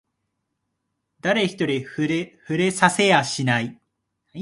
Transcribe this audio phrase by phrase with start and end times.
[1.19, 2.07] 誰一人触
[2.57, 3.79] れさせやしない